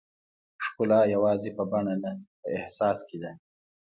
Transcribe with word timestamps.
ښکلا 0.63 0.99
یوازې 1.13 1.49
په 1.57 1.63
بڼه 1.71 1.93
نه، 2.03 2.11
په 2.39 2.47
احساس 2.57 2.97
کې 3.07 3.17
ده. 3.23 3.31